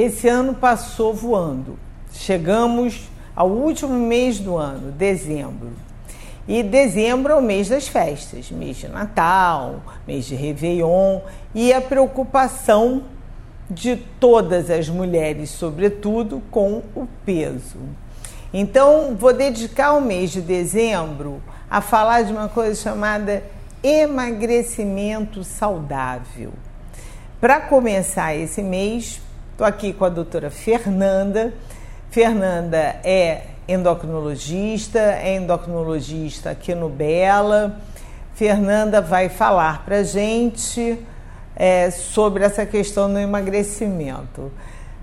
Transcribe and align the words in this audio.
Esse 0.00 0.28
ano 0.28 0.54
passou 0.54 1.12
voando. 1.12 1.78
Chegamos 2.10 3.10
ao 3.36 3.50
último 3.50 3.92
mês 3.92 4.38
do 4.40 4.56
ano, 4.56 4.90
dezembro. 4.90 5.72
E 6.48 6.62
dezembro 6.62 7.34
é 7.34 7.36
o 7.36 7.42
mês 7.42 7.68
das 7.68 7.86
festas, 7.86 8.50
mês 8.50 8.78
de 8.78 8.88
Natal, 8.88 9.82
mês 10.06 10.24
de 10.24 10.34
Réveillon 10.34 11.20
e 11.54 11.70
a 11.70 11.82
preocupação 11.82 13.02
de 13.68 13.94
todas 14.18 14.70
as 14.70 14.88
mulheres, 14.88 15.50
sobretudo 15.50 16.42
com 16.50 16.82
o 16.96 17.06
peso. 17.26 17.76
Então, 18.54 19.14
vou 19.18 19.34
dedicar 19.34 19.92
o 19.92 20.00
mês 20.00 20.30
de 20.30 20.40
dezembro 20.40 21.42
a 21.70 21.82
falar 21.82 22.22
de 22.22 22.32
uma 22.32 22.48
coisa 22.48 22.74
chamada 22.74 23.44
emagrecimento 23.82 25.44
saudável. 25.44 26.54
Para 27.38 27.60
começar 27.60 28.34
esse 28.34 28.62
mês, 28.62 29.20
estou 29.60 29.68
aqui 29.68 29.92
com 29.92 30.06
a 30.06 30.08
doutora 30.08 30.50
Fernanda. 30.50 31.52
Fernanda 32.08 32.78
é 33.04 33.42
endocrinologista, 33.68 34.98
é 34.98 35.36
endocrinologista 35.36 36.48
aqui 36.48 36.74
no 36.74 36.88
Bela. 36.88 37.78
Fernanda 38.32 39.02
vai 39.02 39.28
falar 39.28 39.84
para 39.84 40.02
gente 40.02 40.98
é, 41.54 41.90
sobre 41.90 42.42
essa 42.42 42.64
questão 42.64 43.12
do 43.12 43.18
emagrecimento. 43.18 44.50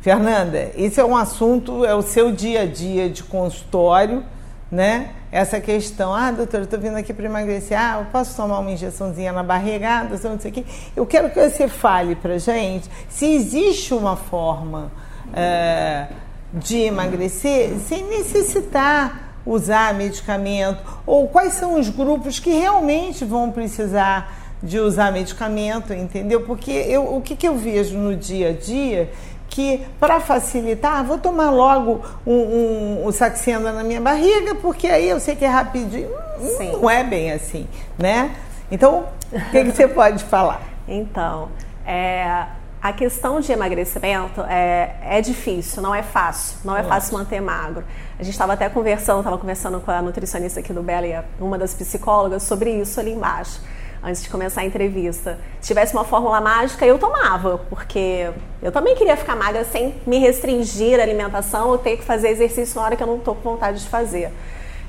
Fernanda, 0.02 0.72
esse 0.76 1.00
é 1.00 1.06
um 1.06 1.16
assunto, 1.16 1.86
é 1.86 1.94
o 1.94 2.02
seu 2.02 2.32
dia 2.32 2.62
a 2.62 2.66
dia 2.66 3.08
de 3.12 3.24
consultório, 3.24 4.24
né? 4.72 5.12
Essa 5.32 5.60
questão, 5.60 6.14
ah, 6.14 6.32
doutora, 6.32 6.64
estou 6.64 6.80
vindo 6.80 6.98
aqui 6.98 7.14
para 7.14 7.26
emagrecer, 7.26 7.80
ah, 7.80 8.00
eu 8.00 8.06
posso 8.12 8.36
tomar 8.36 8.60
uma 8.60 8.72
injeçãozinha 8.72 9.32
na 9.32 9.44
barriga, 9.44 9.88
ah, 9.90 10.04
não 10.04 10.40
sei 10.40 10.52
o 10.52 10.54
quê. 10.54 10.66
Eu 10.96 11.06
quero 11.06 11.30
que 11.30 11.50
você 11.50 11.68
fale 11.68 12.16
para 12.16 12.38
gente 12.38 12.90
se 13.10 13.26
existe 13.26 13.94
uma 13.94 14.16
forma 14.16 14.92
é, 15.34 16.08
de 16.54 16.78
emagrecer 16.78 17.78
sem 17.80 18.04
necessitar 18.08 19.28
usar 19.46 19.94
medicamento, 19.94 20.84
ou 21.06 21.28
quais 21.30 21.54
são 21.54 21.80
os 21.80 21.88
grupos 21.88 22.38
que 22.38 22.52
realmente 22.52 23.24
vão 23.24 23.50
precisar 23.50 24.34
de 24.62 24.80
usar 24.80 25.12
medicamento, 25.12 25.94
entendeu? 25.94 26.42
Porque 26.42 26.72
eu, 26.72 27.16
o 27.16 27.22
que, 27.22 27.36
que 27.36 27.48
eu 27.48 27.56
vejo 27.56 27.98
no 27.98 28.16
dia 28.16 28.50
a 28.50 28.54
dia 28.54 29.10
que 29.50 29.86
para 30.00 30.20
facilitar, 30.20 31.04
vou 31.04 31.18
tomar 31.18 31.50
logo 31.50 32.04
um, 32.26 32.34
um, 32.34 33.08
um 33.08 33.60
na 33.60 33.84
minha 33.84 34.02
barriga, 34.02 34.56
porque 34.56 34.88
aí 34.88 35.10
eu 35.10 35.20
sei 35.20 35.36
que 35.36 35.46
é 35.46 35.48
rapidinho. 35.48 36.10
Sim. 36.58 36.74
Não 36.74 36.90
é 36.90 37.04
bem 37.04 37.32
assim, 37.32 37.68
né? 37.98 38.36
Então, 38.72 39.06
o 39.32 39.52
que, 39.52 39.64
que 39.64 39.72
você 39.72 39.88
pode 39.90 40.24
falar? 40.26 40.62
Então, 40.88 41.50
é, 41.86 42.46
a 42.82 42.94
questão 42.94 43.40
de 43.40 43.52
emagrecimento 43.52 44.42
é, 44.42 44.96
é 45.02 45.22
difícil, 45.22 45.82
não 45.82 45.96
é 45.96 46.04
fácil, 46.04 46.58
não 46.64 46.76
é 46.76 46.84
fácil 46.84 47.18
manter 47.18 47.42
magro. 47.42 47.84
A 48.20 48.24
gente 48.24 48.34
estava 48.34 48.54
até 48.54 48.70
conversando, 48.70 49.20
estava 49.20 49.38
conversando 49.38 49.80
com 49.80 49.92
a 49.92 50.02
nutricionista 50.02 50.60
aqui 50.60 50.74
do 50.74 50.84
Bela, 50.84 51.26
uma 51.40 51.58
das 51.58 51.74
psicólogas, 51.74 52.44
sobre 52.44 52.72
isso 52.72 53.00
ali 53.00 53.14
embaixo 53.14 53.60
antes 54.04 54.24
de 54.24 54.30
começar 54.30 54.62
a 54.62 54.66
entrevista. 54.66 55.38
Se 55.60 55.68
tivesse 55.68 55.94
uma 55.94 56.04
fórmula 56.04 56.40
mágica, 56.40 56.86
eu 56.86 56.98
tomava, 56.98 57.60
porque 57.70 58.30
eu 58.62 58.72
também 58.72 58.96
queria 58.96 59.18
ficar 59.18 59.36
magra 59.36 59.64
sem 59.64 59.96
me 60.06 60.20
restringir 60.20 61.00
a 61.00 61.04
alimentação 61.04 61.70
ou 61.70 61.78
ter 61.78 61.98
que 61.98 62.04
fazer 62.04 62.30
exercício 62.30 62.80
na 62.80 62.86
hora 62.86 62.96
que 62.96 63.04
eu 63.04 63.08
não 63.08 63.18
estou 63.18 63.36
com 63.36 63.52
vontade 63.52 63.80
de 63.80 63.90
fazer. 63.90 64.32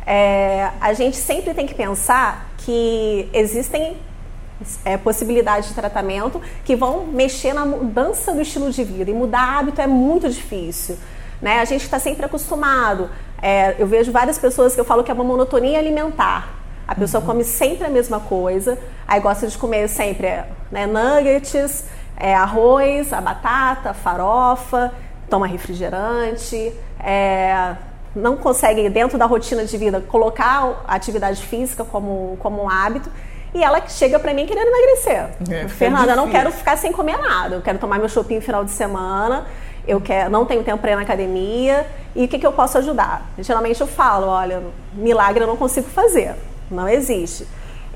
É, 0.07 0.71
a 0.81 0.93
gente 0.93 1.17
sempre 1.17 1.53
tem 1.53 1.67
que 1.67 1.75
pensar 1.75 2.51
que 2.59 3.29
existem 3.33 3.97
é, 4.85 4.97
possibilidades 4.97 5.69
de 5.69 5.75
tratamento 5.75 6.41
que 6.65 6.75
vão 6.75 7.07
mexer 7.07 7.53
na 7.53 7.65
mudança 7.65 8.33
do 8.33 8.41
estilo 8.41 8.71
de 8.71 8.85
vida. 8.85 9.11
E 9.11 9.15
mudar 9.15 9.59
hábito 9.59 9.81
é 9.81 9.87
muito 9.87 10.29
difícil. 10.29 10.97
Né? 11.41 11.61
A 11.61 11.65
gente 11.65 11.83
está 11.83 11.99
sempre 11.99 12.25
acostumado. 12.25 13.11
É, 13.41 13.77
eu 13.79 13.87
vejo 13.87 14.11
várias 14.11 14.39
pessoas 14.39 14.75
que 14.75 14.81
eu 14.81 14.85
falo 14.85 15.05
que 15.05 15.11
é 15.11 15.15
uma 15.15 15.25
monotonia 15.25 15.79
alimentar. 15.79 16.58
A 16.89 16.95
pessoa 16.95 17.23
come 17.23 17.45
sempre 17.45 17.87
a 17.87 17.91
mesma 17.91 18.19
coisa, 18.19 18.79
aí 19.07 19.21
gosta 19.21 19.47
de 19.47 19.59
comer 19.59 19.87
sempre 19.89 20.43
né, 20.73 20.87
nuggets, 20.87 21.85
é, 22.17 22.35
arroz, 22.35 23.13
a 23.13 23.21
batata, 23.21 23.91
a 23.91 23.95
farofa, 23.95 24.91
toma 25.29 25.47
refrigerante, 25.47 26.73
é, 26.99 27.77
não 28.17 28.39
consegue, 28.39 28.89
dentro 28.89 29.19
da 29.19 29.27
rotina 29.27 29.67
de 29.67 29.77
vida, 29.77 30.01
colocar 30.01 30.83
a 30.89 30.95
atividade 30.95 31.45
física 31.45 31.85
como, 31.85 32.39
como 32.41 32.63
um 32.63 32.71
hábito. 32.71 33.11
E 33.55 33.63
ela 33.63 33.87
chega 33.87 34.19
para 34.19 34.33
mim 34.33 34.47
querendo 34.47 34.69
emagrecer. 34.69 35.29
É, 35.51 35.69
Fernanda, 35.69 36.13
eu 36.13 36.17
não 36.17 36.29
quero 36.29 36.51
ficar 36.51 36.77
sem 36.77 36.91
comer 36.91 37.19
nada. 37.19 37.57
Eu 37.57 37.63
quero 37.63 37.79
tomar 37.79 37.99
meu 37.99 38.09
shopping 38.09 38.37
no 38.37 38.43
final 38.43 38.65
de 38.65 38.71
semana. 38.71 39.47
Eu 39.87 40.01
quero, 40.01 40.31
não 40.31 40.45
tenho 40.45 40.63
tempo 40.63 40.79
para 40.79 40.93
ir 40.93 40.97
na 40.97 41.03
academia. 41.03 41.87
E 42.15 42.25
o 42.25 42.29
que, 42.29 42.39
que 42.39 42.47
eu 42.47 42.53
posso 42.53 42.77
ajudar? 42.79 43.27
Geralmente 43.39 43.81
eu 43.81 43.87
falo, 43.87 44.27
olha, 44.27 44.63
milagre 44.93 45.45
eu 45.45 45.47
não 45.47 45.57
consigo 45.57 45.89
fazer. 45.89 46.35
Não 46.71 46.89
existe. 46.89 47.47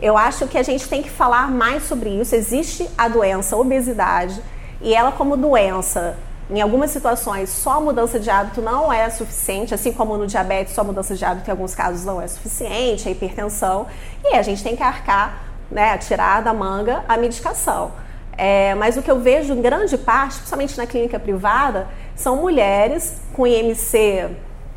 Eu 0.00 0.16
acho 0.16 0.46
que 0.48 0.58
a 0.58 0.62
gente 0.62 0.88
tem 0.88 1.02
que 1.02 1.10
falar 1.10 1.50
mais 1.50 1.84
sobre 1.84 2.10
isso. 2.10 2.34
Existe 2.34 2.88
a 2.96 3.08
doença, 3.08 3.54
a 3.54 3.58
obesidade, 3.58 4.42
e 4.80 4.94
ela, 4.94 5.12
como 5.12 5.36
doença, 5.36 6.16
em 6.50 6.60
algumas 6.60 6.90
situações, 6.90 7.48
só 7.48 7.80
mudança 7.80 8.18
de 8.18 8.28
hábito 8.28 8.60
não 8.60 8.92
é 8.92 9.08
suficiente, 9.08 9.72
assim 9.72 9.92
como 9.92 10.16
no 10.18 10.26
diabetes, 10.26 10.74
só 10.74 10.82
mudança 10.82 11.14
de 11.14 11.24
hábito 11.24 11.48
em 11.48 11.52
alguns 11.52 11.74
casos 11.74 12.04
não 12.04 12.20
é 12.20 12.26
suficiente, 12.26 13.08
a 13.08 13.12
hipertensão, 13.12 13.86
e 14.24 14.34
a 14.34 14.42
gente 14.42 14.62
tem 14.62 14.74
que 14.74 14.82
arcar, 14.82 15.44
né, 15.70 15.96
tirar 15.98 16.42
da 16.42 16.52
manga 16.52 17.04
a 17.08 17.16
medicação. 17.16 17.92
É, 18.36 18.74
mas 18.74 18.96
o 18.96 19.02
que 19.02 19.10
eu 19.10 19.20
vejo 19.20 19.52
em 19.52 19.62
grande 19.62 19.96
parte, 19.96 20.36
principalmente 20.36 20.76
na 20.76 20.86
clínica 20.86 21.18
privada, 21.18 21.86
são 22.16 22.36
mulheres 22.36 23.20
com 23.32 23.46
IMC 23.46 24.30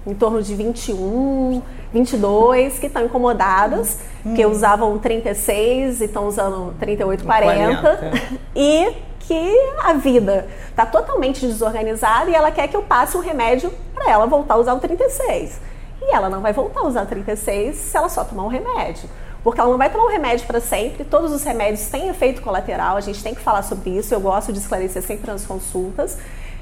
em 0.05 0.13
torno 0.13 0.41
de 0.41 0.53
21, 0.53 1.61
22 1.91 2.79
que 2.79 2.87
estão 2.87 3.05
incomodadas, 3.05 3.99
hum. 4.25 4.33
que 4.33 4.45
usavam 4.45 4.97
36 4.99 6.01
e 6.01 6.05
estão 6.05 6.27
usando 6.27 6.73
38, 6.79 7.23
40. 7.23 7.81
40. 7.81 8.39
e 8.55 8.93
que 9.19 9.73
a 9.83 9.93
vida 9.93 10.47
está 10.69 10.85
totalmente 10.85 11.45
desorganizada 11.45 12.29
e 12.29 12.35
ela 12.35 12.51
quer 12.51 12.67
que 12.67 12.75
eu 12.75 12.83
passe 12.83 13.17
um 13.17 13.21
remédio 13.21 13.71
para 13.93 14.11
ela 14.11 14.27
voltar 14.27 14.53
a 14.53 14.57
usar 14.57 14.73
o 14.73 14.79
36. 14.79 15.59
E 16.01 16.13
ela 16.13 16.29
não 16.29 16.41
vai 16.41 16.53
voltar 16.53 16.81
a 16.81 16.87
usar 16.87 17.03
o 17.03 17.07
36 17.07 17.75
se 17.75 17.97
ela 17.97 18.09
só 18.09 18.23
tomar 18.23 18.43
um 18.43 18.47
remédio. 18.47 19.09
Porque 19.43 19.59
ela 19.59 19.69
não 19.69 19.77
vai 19.77 19.91
tomar 19.91 20.05
um 20.05 20.09
remédio 20.09 20.45
para 20.47 20.59
sempre, 20.59 21.03
todos 21.03 21.31
os 21.31 21.43
remédios 21.43 21.87
têm 21.87 22.09
efeito 22.09 22.41
colateral, 22.41 22.97
a 22.97 23.01
gente 23.01 23.21
tem 23.23 23.35
que 23.35 23.41
falar 23.41 23.61
sobre 23.61 23.91
isso, 23.91 24.11
eu 24.13 24.19
gosto 24.19 24.51
de 24.51 24.57
esclarecer 24.57 25.03
sempre 25.03 25.31
nas 25.31 25.45
consultas. 25.45 26.17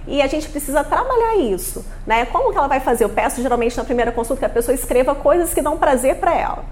E 0.05 0.21
a 0.21 0.27
gente 0.27 0.49
precisa 0.49 0.83
trabalhar 0.83 1.37
isso, 1.37 1.85
né? 2.05 2.25
Como 2.25 2.51
que 2.51 2.57
ela 2.57 2.67
vai 2.67 2.79
fazer? 2.79 3.05
Eu 3.05 3.09
peço 3.09 3.41
geralmente 3.41 3.77
na 3.77 3.83
primeira 3.83 4.11
consulta 4.11 4.39
que 4.39 4.45
a 4.45 4.49
pessoa 4.49 4.75
escreva 4.75 5.15
coisas 5.15 5.53
que 5.53 5.61
dão 5.61 5.77
prazer 5.77 6.17
para 6.17 6.35
ela. 6.35 6.65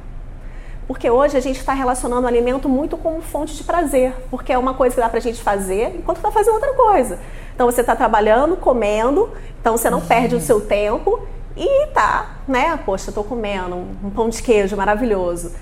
Porque 0.88 1.09
hoje 1.09 1.38
a 1.38 1.40
gente 1.40 1.58
está 1.58 1.74
relacionando 1.74 2.24
o 2.24 2.28
alimento 2.28 2.68
muito 2.68 2.97
como 2.97 3.22
fonte 3.22 3.56
de 3.56 3.64
prazer, 3.64 4.14
porque 4.30 4.52
é 4.52 4.58
uma 4.58 4.74
coisa 4.74 4.94
que 4.94 5.02
dá 5.02 5.08
para 5.08 5.20
a 5.20 5.22
gente 5.22 5.41
fazer 5.41 5.96
enquanto 5.96 6.18
está 6.18 6.31
fazendo 6.31 6.56
outra 6.56 6.74
coisa. 6.74 7.18
Então 7.56 7.66
você 7.66 7.80
está 7.80 7.96
trabalhando, 7.96 8.58
comendo, 8.58 9.30
então 9.62 9.78
você 9.78 9.90
não 9.90 10.02
perde 10.02 10.36
o 10.36 10.41
seu 10.41 10.59
tempo 10.59 11.25
e 11.56 11.88
tá, 11.94 12.38
né? 12.46 12.78
Poxa, 12.86 13.09
estou 13.09 13.24
comendo 13.24 13.75
um 13.75 14.09
pão 14.09 14.28
de 14.28 14.44
queijo 14.44 14.75
maravilhoso. 14.75 15.53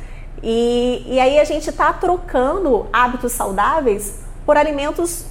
E, 0.42 1.04
e 1.06 1.20
aí 1.20 1.40
a 1.40 1.44
gente 1.44 1.70
está 1.70 1.94
trocando 1.94 2.88
hábitos 2.92 3.32
saudáveis 3.32 4.22
por 4.46 4.58
alimentos 4.58 5.26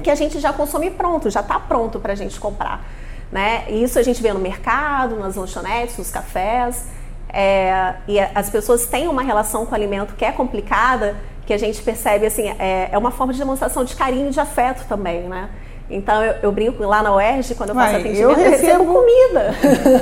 que 0.00 0.10
a 0.10 0.14
gente 0.14 0.38
já 0.40 0.52
consome 0.52 0.90
pronto, 0.90 1.30
já 1.30 1.40
está 1.40 1.58
pronto 1.58 1.98
para 1.98 2.12
a 2.12 2.16
gente 2.16 2.38
comprar. 2.38 2.84
Né? 3.30 3.64
Isso 3.68 3.98
a 3.98 4.02
gente 4.02 4.22
vê 4.22 4.32
no 4.32 4.40
mercado, 4.40 5.16
nas 5.16 5.36
lanchonetes, 5.36 5.98
nos 5.98 6.10
cafés. 6.10 6.86
É, 7.30 7.94
e 8.06 8.18
as 8.18 8.48
pessoas 8.48 8.86
têm 8.86 9.06
uma 9.06 9.22
relação 9.22 9.66
com 9.66 9.72
o 9.72 9.74
alimento 9.74 10.14
que 10.14 10.24
é 10.24 10.32
complicada, 10.32 11.14
que 11.44 11.52
a 11.52 11.58
gente 11.58 11.82
percebe 11.82 12.26
assim, 12.26 12.48
é, 12.58 12.88
é 12.90 12.98
uma 12.98 13.10
forma 13.10 13.32
de 13.32 13.38
demonstração 13.38 13.84
de 13.84 13.94
carinho 13.94 14.28
e 14.28 14.30
de 14.30 14.40
afeto 14.40 14.86
também, 14.88 15.22
né? 15.22 15.50
Então 15.90 16.22
eu, 16.22 16.34
eu, 16.42 16.52
brinco 16.52 16.82
lá 16.84 17.02
na 17.02 17.14
UERJ, 17.14 17.54
quando 17.54 17.70
eu 17.70 17.74
faço 17.74 17.92
Uai, 17.92 18.00
atendimento, 18.00 18.22
eu 18.22 18.34
recebo, 18.34 18.52
eu 18.52 18.60
recebo 18.60 18.94
comida. 18.94 19.54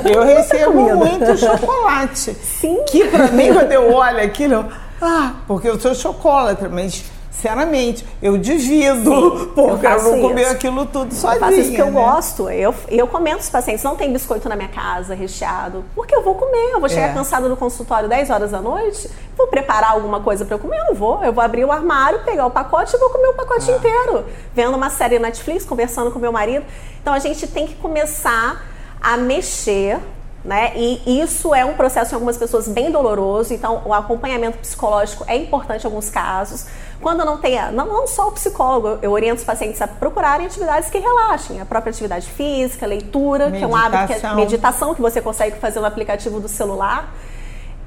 Eu 0.13 0.23
recebo 0.23 0.71
comida. 0.73 0.95
muito 0.95 1.37
chocolate. 1.37 2.33
Sim. 2.33 2.83
Que 2.89 3.05
para 3.05 3.27
mim, 3.29 3.53
quando 3.53 3.71
eu 3.71 3.93
olho 3.93 4.21
aquilo, 4.21 4.65
ah, 5.01 5.35
porque 5.47 5.69
eu 5.69 5.79
sou 5.79 5.95
chocolate, 5.95 6.67
mas 6.67 7.05
Sinceramente, 7.37 8.03
eu 8.19 8.35
divido, 8.35 9.11
Sim, 9.11 9.51
porque 9.53 9.85
eu, 9.85 9.91
eu 9.91 10.03
não 10.03 10.21
comer 10.21 10.45
aquilo 10.45 10.87
tudo 10.87 11.13
sozinha. 11.13 11.35
Eu 11.35 11.39
faço 11.39 11.59
isso 11.59 11.71
que 11.71 11.77
né? 11.77 11.87
eu 11.87 11.91
gosto. 11.91 12.49
Eu, 12.49 12.73
eu 12.89 13.07
comento 13.07 13.41
os 13.41 13.49
pacientes, 13.49 13.83
não 13.83 13.95
tem 13.95 14.11
biscoito 14.11 14.49
na 14.49 14.55
minha 14.55 14.69
casa 14.69 15.13
recheado, 15.13 15.85
porque 15.93 16.15
eu 16.15 16.23
vou 16.23 16.33
comer. 16.33 16.71
Eu 16.73 16.79
vou 16.79 16.89
chegar 16.89 17.09
é. 17.09 17.13
cansada 17.13 17.47
no 17.47 17.55
consultório 17.55 18.09
10 18.09 18.31
horas 18.31 18.49
da 18.49 18.59
noite, 18.59 19.07
vou 19.37 19.45
preparar 19.45 19.91
alguma 19.91 20.19
coisa 20.19 20.45
para 20.45 20.55
eu 20.55 20.59
comer, 20.59 20.79
eu 20.79 20.85
não 20.85 20.95
vou. 20.95 21.23
Eu 21.23 21.31
vou 21.31 21.43
abrir 21.43 21.63
o 21.63 21.71
armário, 21.71 22.23
pegar 22.25 22.47
o 22.47 22.49
pacote 22.49 22.95
e 22.95 22.99
vou 22.99 23.11
comer 23.11 23.27
o 23.27 23.33
pacote 23.33 23.69
ah. 23.69 23.75
inteiro. 23.75 24.25
Vendo 24.55 24.75
uma 24.75 24.89
série 24.89 25.19
Netflix, 25.19 25.63
conversando 25.63 26.09
com 26.09 26.17
meu 26.17 26.31
marido. 26.31 26.65
Então 26.99 27.13
a 27.13 27.19
gente 27.19 27.45
tem 27.45 27.67
que 27.67 27.75
começar 27.75 28.65
a 28.99 29.15
mexer 29.15 29.99
né? 30.47 30.71
E 30.77 31.21
isso 31.21 31.53
é 31.53 31.65
um 31.65 31.73
processo 31.73 32.13
em 32.13 32.15
algumas 32.15 32.37
pessoas 32.37 32.69
bem 32.69 32.89
doloroso, 32.89 33.53
então 33.53 33.81
o 33.83 33.93
acompanhamento 33.93 34.57
psicológico 34.59 35.25
é 35.27 35.35
importante 35.35 35.83
em 35.83 35.87
alguns 35.87 36.09
casos, 36.09 36.67
Quando 37.01 37.23
não 37.23 37.37
tem, 37.37 37.59
não, 37.71 37.85
não 37.85 38.07
só 38.07 38.27
o 38.27 38.31
psicólogo, 38.31 38.99
eu 39.01 39.11
oriento 39.11 39.37
os 39.37 39.43
pacientes 39.43 39.81
a 39.81 39.87
procurarem 39.87 40.47
atividades 40.47 40.89
que 40.89 40.97
relaxem, 40.97 41.61
a 41.61 41.65
própria 41.65 41.91
atividade 41.91 42.27
física, 42.27 42.87
leitura, 42.87 43.49
meditação. 43.49 43.59
que 43.59 43.63
é 43.63 43.67
um 43.67 43.75
hábito, 43.75 44.19
que 44.19 44.25
é 44.25 44.33
meditação 44.33 44.95
que 44.95 45.01
você 45.01 45.21
consegue 45.21 45.57
fazer 45.57 45.79
no 45.79 45.85
aplicativo 45.85 46.39
do 46.39 46.47
celular. 46.47 47.13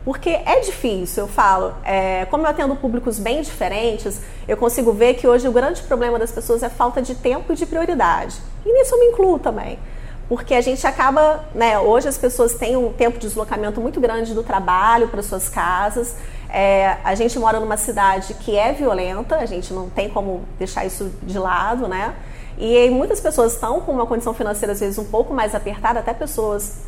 Porque 0.05 0.31
é 0.31 0.61
difícil, 0.61 1.25
eu 1.25 1.29
falo, 1.29 1.75
é, 1.85 2.25
como 2.27 2.47
eu 2.47 2.51
atendo 2.51 2.75
públicos 2.75 3.19
bem 3.19 3.43
diferentes, 3.43 4.21
eu 4.49 4.57
consigo 4.57 4.93
ver 4.93 5.15
que 5.15 5.27
hoje 5.29 5.47
o 5.47 5.53
grande 5.53 5.83
problema 5.83 6.19
das 6.19 6.33
pessoas 6.33 6.63
é 6.63 6.71
falta 6.71 7.03
de 7.03 7.15
tempo 7.15 7.53
e 7.53 7.57
de 7.57 7.67
prioridade. 7.67 8.39
E 8.65 8.73
nisso 8.73 8.95
eu 8.95 8.99
me 8.99 9.07
incluo 9.07 9.39
também. 9.39 9.79
Porque 10.27 10.55
a 10.55 10.61
gente 10.61 10.87
acaba, 10.87 11.45
né, 11.55 11.79
hoje 11.79 12.09
as 12.09 12.17
pessoas 12.17 12.55
têm 12.55 12.77
um 12.77 12.93
tempo 12.93 13.19
de 13.19 13.27
deslocamento 13.27 13.81
muito 13.81 14.01
grande 14.01 14.33
do 14.33 14.43
trabalho 14.43 15.09
para 15.09 15.23
suas 15.23 15.49
casas. 15.49 16.15
É, 16.53 16.97
a 17.05 17.15
gente 17.15 17.39
mora 17.39 17.61
numa 17.61 17.77
cidade 17.77 18.35
que 18.35 18.57
é 18.57 18.73
violenta, 18.73 19.37
a 19.37 19.47
gente 19.47 19.73
não 19.73 19.89
tem 19.89 20.09
como 20.09 20.45
deixar 20.59 20.85
isso 20.85 21.11
de 21.23 21.39
lado, 21.39 21.87
né? 21.89 22.15
E 22.59 22.91
muitas 22.91 23.21
pessoas 23.21 23.55
estão 23.55 23.81
com 23.81 23.93
uma 23.93 24.07
condição 24.07 24.35
financeira 24.35 24.73
às 24.73 24.81
vezes 24.81 24.99
um 24.99 25.05
pouco 25.05 25.33
mais 25.33 25.55
apertada, 25.55 26.01
até 26.01 26.13
pessoas 26.13 26.81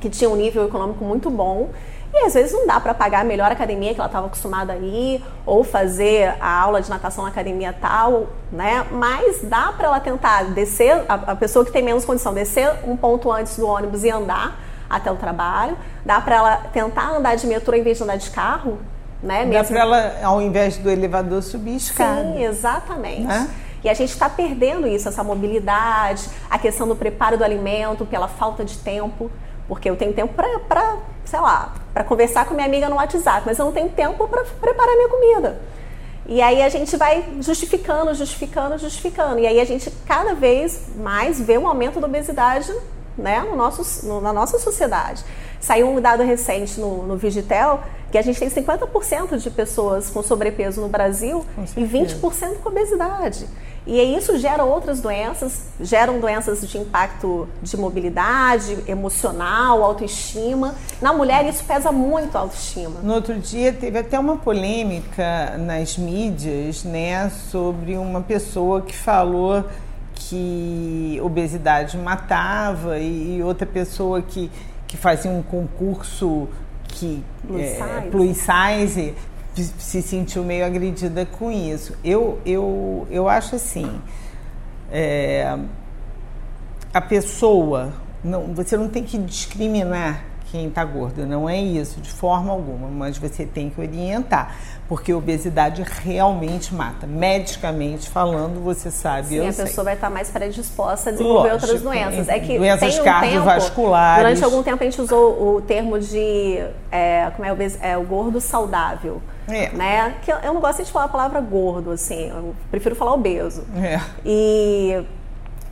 que 0.00 0.08
tinham 0.08 0.32
um 0.32 0.36
nível 0.36 0.66
econômico 0.66 1.04
muito 1.04 1.30
bom 1.30 1.70
e 2.14 2.26
às 2.26 2.34
vezes 2.34 2.52
não 2.52 2.64
dá 2.64 2.78
para 2.78 2.94
pagar 2.94 3.22
a 3.22 3.24
melhor 3.24 3.50
academia 3.50 3.92
que 3.92 3.98
ela 3.98 4.06
estava 4.06 4.28
acostumada 4.28 4.72
a 4.74 4.76
ir, 4.76 5.20
ou 5.44 5.64
fazer 5.64 6.36
a 6.40 6.60
aula 6.62 6.80
de 6.80 6.88
natação 6.88 7.24
na 7.24 7.30
academia 7.30 7.72
tal, 7.72 8.28
né? 8.52 8.86
Mas 8.92 9.42
dá 9.42 9.72
para 9.72 9.88
ela 9.88 9.98
tentar 9.98 10.44
descer, 10.44 11.04
a, 11.08 11.14
a, 11.14 11.36
pessoa 11.36 11.64
que 11.64 11.72
tem 11.72 11.82
menos 11.82 12.04
condição, 12.04 12.32
descer 12.32 12.70
um 12.86 12.96
ponto 12.96 13.32
antes 13.32 13.58
do 13.58 13.66
ônibus 13.66 14.04
e 14.04 14.10
andar 14.10 14.56
até 14.88 15.10
o 15.10 15.16
trabalho. 15.16 15.76
Dá 16.04 16.20
para 16.20 16.36
ela 16.36 16.56
tentar 16.72 17.10
andar 17.10 17.36
de 17.36 17.46
metrô 17.46 17.74
em 17.74 17.82
vez 17.82 17.98
de 17.98 18.04
andar 18.04 18.16
de 18.16 18.30
carro, 18.30 18.78
né? 19.22 19.46
Dá 19.46 19.64
para 19.64 19.80
ela, 19.80 20.14
ao 20.22 20.40
invés 20.40 20.76
do 20.76 20.90
elevador, 20.90 21.42
subir 21.42 21.76
escada. 21.76 22.22
Sim, 22.22 22.44
exatamente. 22.44 23.22
Né? 23.22 23.48
E 23.82 23.88
a 23.88 23.94
gente 23.94 24.10
está 24.10 24.28
perdendo 24.28 24.86
isso, 24.86 25.08
essa 25.08 25.22
mobilidade, 25.22 26.28
a 26.48 26.58
questão 26.58 26.88
do 26.88 26.96
preparo 26.96 27.36
do 27.36 27.44
alimento 27.44 28.06
pela 28.06 28.28
falta 28.28 28.64
de 28.64 28.78
tempo. 28.78 29.30
Porque 29.68 29.88
eu 29.88 29.96
tenho 29.96 30.12
tempo 30.12 30.34
para, 30.34 30.96
sei 31.24 31.40
lá, 31.40 31.72
para 31.92 32.04
conversar 32.04 32.44
com 32.44 32.54
minha 32.54 32.66
amiga 32.66 32.88
no 32.88 32.96
WhatsApp, 32.96 33.42
mas 33.46 33.58
eu 33.58 33.64
não 33.64 33.72
tenho 33.72 33.88
tempo 33.88 34.28
para 34.28 34.44
preparar 34.60 34.94
minha 34.94 35.08
comida. 35.08 35.60
E 36.26 36.40
aí 36.40 36.62
a 36.62 36.68
gente 36.68 36.96
vai 36.96 37.24
justificando, 37.40 38.14
justificando, 38.14 38.78
justificando. 38.78 39.38
E 39.38 39.46
aí 39.46 39.60
a 39.60 39.64
gente 39.64 39.90
cada 40.06 40.34
vez 40.34 40.88
mais 40.96 41.40
vê 41.40 41.58
um 41.58 41.68
aumento 41.68 42.00
da 42.00 42.06
obesidade 42.06 42.74
né, 43.16 43.40
no 43.40 43.56
nosso, 43.56 44.06
no, 44.06 44.20
na 44.20 44.32
nossa 44.32 44.58
sociedade. 44.58 45.24
Saiu 45.60 45.88
um 45.88 46.00
dado 46.00 46.22
recente 46.22 46.80
no, 46.80 47.06
no 47.06 47.16
Vigitel 47.16 47.82
que 48.10 48.18
a 48.18 48.22
gente 48.22 48.38
tem 48.38 48.48
50% 48.48 49.38
de 49.38 49.50
pessoas 49.50 50.08
com 50.08 50.22
sobrepeso 50.22 50.80
no 50.80 50.88
Brasil 50.88 51.44
e 51.76 51.82
20% 51.82 52.58
com 52.62 52.68
obesidade. 52.68 53.44
E 53.86 54.00
isso 54.16 54.38
gera 54.38 54.64
outras 54.64 55.00
doenças, 55.00 55.66
geram 55.80 56.20
doenças 56.20 56.66
de 56.66 56.78
impacto 56.78 57.48
de 57.60 57.76
mobilidade, 57.76 58.78
emocional, 58.86 59.82
autoestima. 59.82 60.74
Na 61.02 61.12
mulher 61.12 61.44
isso 61.44 61.64
pesa 61.64 61.90
muito 61.90 62.38
a 62.38 62.42
autoestima. 62.42 63.00
No 63.02 63.14
outro 63.14 63.38
dia 63.38 63.72
teve 63.72 63.98
até 63.98 64.16
uma 64.18 64.36
polêmica 64.36 65.58
nas 65.58 65.98
mídias, 65.98 66.84
né, 66.84 67.30
sobre 67.50 67.96
uma 67.96 68.20
pessoa 68.20 68.80
que 68.80 68.96
falou 68.96 69.64
que 70.28 71.18
obesidade 71.22 71.96
matava 71.98 72.98
e 72.98 73.42
outra 73.42 73.66
pessoa 73.66 74.22
que, 74.22 74.50
que 74.86 74.96
fazia 74.96 75.30
um 75.30 75.42
concurso 75.42 76.48
que 76.84 77.22
plus 77.46 77.60
é, 77.60 77.74
size. 77.74 78.10
plus 78.10 78.36
size 78.36 79.14
se 79.78 80.02
sentiu 80.02 80.42
meio 80.42 80.64
agredida 80.64 81.26
com 81.26 81.50
isso. 81.50 81.96
Eu, 82.04 82.40
eu, 82.44 83.06
eu 83.10 83.28
acho 83.28 83.56
assim, 83.56 84.00
é, 84.90 85.56
a 86.92 87.00
pessoa, 87.00 87.92
não, 88.22 88.54
você 88.54 88.76
não 88.76 88.88
tem 88.88 89.04
que 89.04 89.18
discriminar 89.18 90.24
quem 90.54 90.68
está 90.68 90.84
gordo, 90.84 91.26
não 91.26 91.48
é 91.48 91.60
isso, 91.60 92.00
de 92.00 92.12
forma 92.12 92.52
alguma, 92.52 92.86
mas 92.86 93.18
você 93.18 93.44
tem 93.44 93.68
que 93.68 93.80
orientar, 93.80 94.54
porque 94.88 95.12
obesidade 95.12 95.82
realmente 95.82 96.72
mata. 96.72 97.08
Medicamente 97.08 98.08
falando, 98.08 98.62
você 98.62 98.88
sabe. 98.88 99.30
Sim, 99.30 99.48
a 99.48 99.52
sei. 99.52 99.64
pessoa 99.64 99.86
vai 99.86 99.94
estar 99.94 100.06
tá 100.06 100.14
mais 100.14 100.30
predisposta 100.30 101.10
a 101.10 101.12
desenvolver 101.12 101.54
Lógico, 101.54 101.72
outras 101.72 101.82
doenças. 101.82 102.28
É 102.28 102.38
que 102.38 102.56
doenças 102.56 102.92
tem 102.92 103.00
um 103.00 103.04
cardiovasculares. 103.04 104.14
Tempo, 104.14 104.28
durante 104.28 104.44
algum 104.44 104.62
tempo 104.62 104.82
a 104.84 104.86
gente 104.86 105.00
usou 105.00 105.56
o 105.56 105.60
termo 105.60 105.98
de 105.98 106.64
é, 106.92 107.32
como 107.34 107.48
é, 107.48 107.72
é, 107.80 107.98
o 107.98 108.04
gordo 108.04 108.40
saudável. 108.40 109.20
É. 109.48 109.70
Né? 109.70 110.14
Que 110.22 110.30
eu 110.30 110.54
não 110.54 110.60
gosto 110.60 110.84
de 110.84 110.92
falar 110.92 111.06
a 111.06 111.08
palavra 111.08 111.40
gordo, 111.40 111.90
assim, 111.90 112.28
eu 112.28 112.54
prefiro 112.70 112.94
falar 112.94 113.12
obeso. 113.12 113.64
É. 113.76 114.00
E 114.24 115.04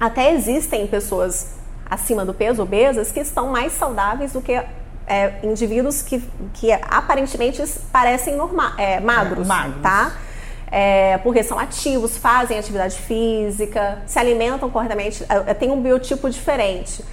até 0.00 0.34
existem 0.34 0.88
pessoas 0.88 1.61
acima 1.92 2.24
do 2.24 2.32
peso, 2.32 2.62
obesas, 2.62 3.12
que 3.12 3.20
estão 3.20 3.48
mais 3.48 3.72
saudáveis 3.72 4.32
do 4.32 4.40
que 4.40 4.52
é, 5.06 5.34
indivíduos 5.42 6.00
que, 6.00 6.22
que 6.54 6.72
aparentemente 6.72 7.62
parecem 7.92 8.34
norma, 8.34 8.74
é, 8.78 8.98
magros, 8.98 9.46
magros, 9.46 9.82
tá? 9.82 10.12
É, 10.70 11.18
porque 11.18 11.42
são 11.42 11.58
ativos, 11.58 12.16
fazem 12.16 12.58
atividade 12.58 12.96
física, 12.96 13.98
se 14.06 14.18
alimentam 14.18 14.70
corretamente, 14.70 15.22
é, 15.24 15.50
é, 15.50 15.54
tem 15.54 15.70
um 15.70 15.82
biotipo 15.82 16.30
diferente. 16.30 17.04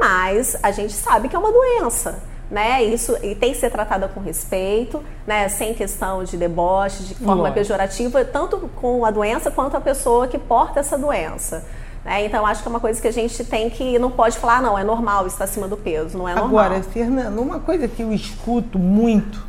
Mas 0.00 0.58
a 0.60 0.72
gente 0.72 0.92
sabe 0.92 1.28
que 1.28 1.36
é 1.36 1.38
uma 1.38 1.52
doença. 1.52 2.20
Né? 2.50 2.82
Isso 2.84 3.16
e 3.22 3.34
tem 3.34 3.52
que 3.52 3.58
ser 3.58 3.70
tratada 3.70 4.06
com 4.06 4.20
respeito, 4.20 5.02
né? 5.26 5.48
Sem 5.48 5.72
questão 5.72 6.22
de 6.22 6.36
deboche, 6.36 7.02
de 7.02 7.14
forma 7.14 7.36
Lógico. 7.36 7.54
pejorativa, 7.54 8.24
tanto 8.24 8.58
com 8.76 9.04
a 9.04 9.10
doença 9.10 9.50
quanto 9.50 9.76
a 9.76 9.80
pessoa 9.80 10.28
que 10.28 10.38
porta 10.38 10.78
essa 10.80 10.98
doença. 10.98 11.64
Né? 12.04 12.26
Então, 12.26 12.44
acho 12.44 12.62
que 12.62 12.68
é 12.68 12.70
uma 12.70 12.80
coisa 12.80 13.00
que 13.00 13.08
a 13.08 13.12
gente 13.12 13.44
tem 13.44 13.70
que. 13.70 13.98
Não 13.98 14.10
pode 14.10 14.38
falar, 14.38 14.58
ah, 14.58 14.62
não, 14.62 14.78
é 14.78 14.84
normal 14.84 15.26
estar 15.26 15.44
acima 15.44 15.66
do 15.66 15.76
peso. 15.76 16.18
Não 16.18 16.28
é 16.28 16.34
normal. 16.34 16.64
Agora, 16.64 16.82
Fernando, 16.82 17.40
uma 17.40 17.60
coisa 17.60 17.88
que 17.88 18.02
eu 18.02 18.12
escuto 18.12 18.78
muito 18.78 19.42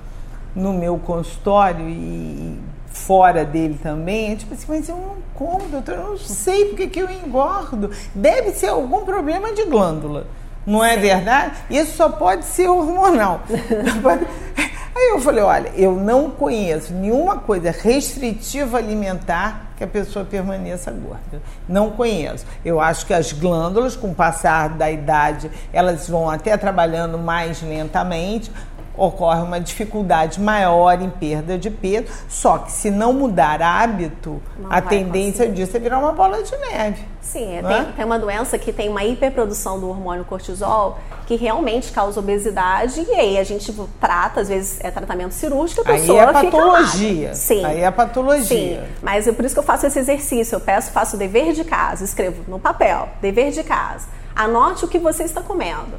no 0.55 0.73
meu 0.73 0.97
consultório 0.97 1.87
e 1.89 2.57
fora 2.87 3.43
dele 3.43 3.77
também, 3.83 4.31
é 4.31 4.35
tipo 4.37 4.53
assim, 4.53 4.65
mas 4.69 4.87
eu 4.87 4.95
não 4.95 5.15
como, 5.33 5.67
doutor, 5.67 5.95
eu 5.95 6.09
não 6.11 6.17
sei 6.17 6.65
porque 6.65 6.87
que 6.87 6.99
eu 6.99 7.09
engordo. 7.09 7.91
Deve 8.13 8.51
ser 8.51 8.67
algum 8.67 9.03
problema 9.03 9.53
de 9.53 9.65
glândula. 9.65 10.25
Não 10.65 10.83
é 10.83 10.95
Sim. 10.95 11.01
verdade? 11.01 11.55
Isso 11.69 11.97
só 11.97 12.09
pode 12.09 12.45
ser 12.45 12.67
hormonal. 12.69 13.41
Aí 15.05 15.11
eu 15.11 15.21
falei, 15.21 15.43
olha, 15.43 15.71
eu 15.75 15.93
não 15.93 16.31
conheço 16.31 16.91
nenhuma 16.91 17.37
coisa 17.37 17.69
restritiva 17.69 18.79
alimentar 18.79 19.67
que 19.77 19.83
a 19.83 19.87
pessoa 19.87 20.25
permaneça 20.25 20.89
gorda. 20.89 21.43
Não 21.69 21.91
conheço. 21.91 22.43
Eu 22.65 22.81
acho 22.81 23.05
que 23.05 23.13
as 23.13 23.31
glândulas, 23.31 23.95
com 23.95 24.09
o 24.09 24.15
passar 24.15 24.69
da 24.69 24.89
idade, 24.89 25.51
elas 25.71 26.09
vão 26.09 26.27
até 26.27 26.57
trabalhando 26.57 27.19
mais 27.19 27.61
lentamente, 27.61 28.51
ocorre 28.97 29.41
uma 29.41 29.59
dificuldade 29.59 30.39
maior 30.39 31.01
em 31.01 31.09
perda 31.09 31.57
de 31.57 31.69
peso, 31.69 32.07
só 32.29 32.57
que 32.59 32.71
se 32.71 32.89
não 32.89 33.13
mudar 33.13 33.61
hábito, 33.61 34.41
não 34.57 34.71
a 34.71 34.81
tendência 34.81 35.45
conseguir. 35.45 35.65
disso 35.65 35.77
é 35.77 35.79
virar 35.79 35.99
uma 35.99 36.11
bola 36.11 36.41
de 36.41 36.55
neve. 36.57 37.15
Sim, 37.21 37.57
é, 37.57 37.61
tem, 37.63 37.77
é? 37.77 37.83
tem, 37.95 38.05
uma 38.05 38.19
doença 38.19 38.57
que 38.57 38.71
tem 38.71 38.87
uma 38.87 39.03
hiperprodução 39.03 39.79
do 39.79 39.89
hormônio 39.89 40.23
cortisol 40.25 40.99
que 41.25 41.35
realmente 41.35 41.91
causa 41.91 42.19
obesidade 42.19 43.01
e 43.01 43.11
aí 43.13 43.37
a 43.39 43.43
gente 43.43 43.73
trata, 43.99 44.41
às 44.41 44.47
vezes 44.47 44.79
é 44.81 44.91
tratamento 44.91 45.33
cirúrgico, 45.33 45.81
a 45.81 45.85
pessoa 45.85 46.21
aí 46.21 46.27
é 46.29 46.31
patologia. 46.31 47.33
Sim. 47.33 47.65
Aí 47.65 47.81
é 47.81 47.91
patologia. 47.91 48.85
Sim, 48.85 48.93
mas 49.01 49.27
é 49.27 49.31
por 49.31 49.43
isso 49.43 49.55
que 49.55 49.59
eu 49.59 49.63
faço 49.63 49.87
esse 49.87 49.97
exercício, 49.97 50.55
eu 50.55 50.59
peço, 50.59 50.91
faço 50.91 51.15
o 51.15 51.19
dever 51.19 51.53
de 51.53 51.63
casa, 51.63 52.03
escrevo 52.03 52.43
no 52.47 52.59
papel, 52.59 53.09
dever 53.21 53.51
de 53.51 53.63
casa. 53.63 54.07
Anote 54.35 54.85
o 54.85 54.87
que 54.87 54.99
você 54.99 55.23
está 55.23 55.41
comendo. 55.41 55.97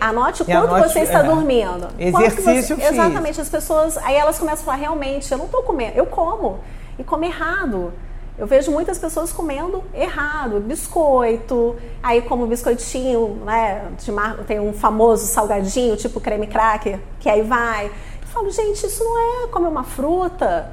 Anote 0.00 0.44
quanto 0.44 0.74
anote, 0.74 0.92
você 0.92 1.00
está 1.00 1.18
é, 1.18 1.22
dormindo. 1.22 1.88
Exercício 1.98 2.76
você, 2.76 2.86
Exatamente, 2.86 3.40
as 3.40 3.48
pessoas, 3.48 3.98
aí 3.98 4.14
elas 4.14 4.38
começam 4.38 4.62
a 4.62 4.64
falar, 4.64 4.78
realmente, 4.78 5.30
eu 5.30 5.36
não 5.36 5.44
estou 5.44 5.62
comendo, 5.62 5.96
eu 5.96 6.06
como. 6.06 6.60
E 6.98 7.04
como 7.04 7.24
errado. 7.24 7.92
Eu 8.38 8.46
vejo 8.46 8.70
muitas 8.70 8.98
pessoas 8.98 9.32
comendo 9.32 9.82
errado, 9.92 10.60
biscoito, 10.60 11.74
aí 12.00 12.22
como 12.22 12.46
biscoitinho, 12.46 13.42
né, 13.44 13.88
de 13.98 14.12
mar... 14.12 14.36
tem 14.46 14.60
um 14.60 14.72
famoso 14.72 15.26
salgadinho, 15.26 15.96
tipo 15.96 16.20
creme 16.20 16.46
cracker, 16.46 17.00
que 17.18 17.28
aí 17.28 17.42
vai. 17.42 17.86
Eu 17.86 18.28
falo, 18.28 18.48
gente, 18.50 18.86
isso 18.86 19.02
não 19.02 19.44
é 19.44 19.48
comer 19.48 19.66
uma 19.66 19.82
fruta, 19.82 20.72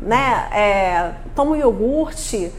né, 0.00 0.48
é, 0.52 1.12
toma 1.32 1.52
um 1.52 1.56
iogurte, 1.56 2.52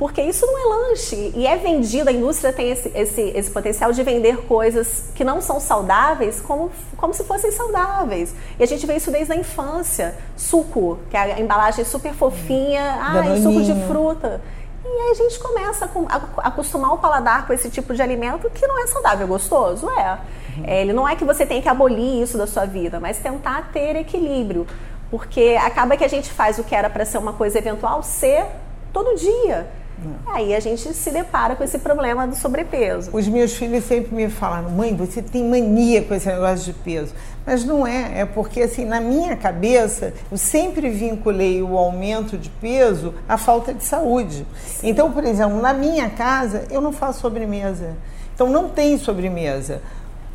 porque 0.00 0.22
isso 0.22 0.46
não 0.46 0.58
é 0.58 0.88
lanche 0.88 1.30
e 1.36 1.46
é 1.46 1.58
vendido, 1.58 2.08
a 2.08 2.12
indústria 2.12 2.54
tem 2.54 2.70
esse, 2.70 2.90
esse, 2.94 3.20
esse 3.20 3.50
potencial 3.50 3.92
de 3.92 4.02
vender 4.02 4.46
coisas 4.46 5.12
que 5.14 5.22
não 5.22 5.42
são 5.42 5.60
saudáveis 5.60 6.40
como, 6.40 6.72
como 6.96 7.12
se 7.12 7.22
fossem 7.22 7.52
saudáveis. 7.52 8.34
E 8.58 8.62
a 8.62 8.66
gente 8.66 8.86
vê 8.86 8.96
isso 8.96 9.10
desde 9.10 9.34
a 9.34 9.36
infância. 9.36 10.16
Suco, 10.38 10.98
que 11.10 11.16
é 11.18 11.34
a 11.34 11.38
embalagem 11.38 11.84
super 11.84 12.14
fofinha, 12.14 12.98
ah, 12.98 13.36
suco 13.42 13.62
de 13.62 13.74
fruta. 13.86 14.40
E 14.82 14.88
aí 14.88 15.10
a 15.10 15.14
gente 15.14 15.38
começa 15.38 15.90
a 16.08 16.48
acostumar 16.48 16.94
o 16.94 16.98
paladar 16.98 17.46
com 17.46 17.52
esse 17.52 17.68
tipo 17.68 17.92
de 17.92 18.00
alimento 18.00 18.48
que 18.48 18.66
não 18.66 18.82
é 18.82 18.86
saudável, 18.86 19.26
gostoso, 19.26 19.86
é. 19.90 20.18
Uhum. 20.56 20.64
é. 20.66 20.80
Ele 20.80 20.94
não 20.94 21.06
é 21.06 21.14
que 21.14 21.26
você 21.26 21.44
tem 21.44 21.60
que 21.60 21.68
abolir 21.68 22.22
isso 22.22 22.38
da 22.38 22.46
sua 22.46 22.64
vida, 22.64 22.98
mas 22.98 23.18
tentar 23.18 23.68
ter 23.70 23.96
equilíbrio. 23.96 24.66
Porque 25.10 25.58
acaba 25.62 25.94
que 25.94 26.04
a 26.04 26.08
gente 26.08 26.30
faz 26.30 26.58
o 26.58 26.64
que 26.64 26.74
era 26.74 26.88
para 26.88 27.04
ser 27.04 27.18
uma 27.18 27.34
coisa 27.34 27.58
eventual 27.58 28.02
ser 28.02 28.46
todo 28.94 29.14
dia. 29.14 29.78
Aí 30.26 30.54
a 30.54 30.60
gente 30.60 30.92
se 30.94 31.10
depara 31.10 31.56
com 31.56 31.64
esse 31.64 31.78
problema 31.78 32.26
do 32.26 32.34
sobrepeso. 32.36 33.10
Os 33.12 33.26
meus 33.28 33.54
filhos 33.54 33.84
sempre 33.84 34.14
me 34.14 34.28
falaram, 34.28 34.70
mãe, 34.70 34.94
você 34.94 35.22
tem 35.22 35.44
mania 35.44 36.02
com 36.02 36.14
esse 36.14 36.28
negócio 36.28 36.64
de 36.66 36.72
peso. 36.72 37.14
Mas 37.46 37.64
não 37.64 37.86
é, 37.86 38.20
é 38.20 38.24
porque 38.24 38.62
assim, 38.62 38.84
na 38.84 39.00
minha 39.00 39.36
cabeça, 39.36 40.12
eu 40.30 40.38
sempre 40.38 40.88
vinculei 40.88 41.62
o 41.62 41.76
aumento 41.76 42.36
de 42.36 42.48
peso 42.48 43.14
à 43.28 43.36
falta 43.36 43.72
de 43.72 43.84
saúde. 43.84 44.46
Sim. 44.64 44.88
Então, 44.88 45.10
por 45.10 45.24
exemplo, 45.24 45.60
na 45.60 45.72
minha 45.72 46.08
casa, 46.10 46.64
eu 46.70 46.80
não 46.80 46.92
faço 46.92 47.20
sobremesa. 47.20 47.96
Então 48.34 48.48
não 48.48 48.68
tem 48.68 48.96
sobremesa. 48.98 49.82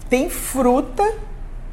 Tem 0.09 0.29
fruta, 0.29 1.03